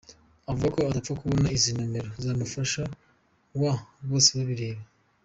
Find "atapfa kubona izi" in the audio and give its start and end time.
0.85-1.71